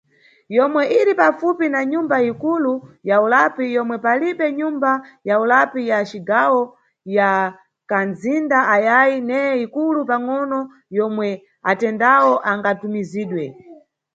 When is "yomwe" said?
0.55-0.83, 3.75-3.95, 10.97-11.29